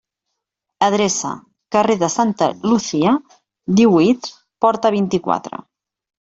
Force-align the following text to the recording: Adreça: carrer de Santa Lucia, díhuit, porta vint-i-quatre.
Adreça: 0.87 1.33
carrer 1.75 1.97
de 2.05 2.09
Santa 2.15 2.49
Lucia, 2.71 3.13
díhuit, 3.83 4.33
porta 4.67 4.95
vint-i-quatre. 5.01 5.65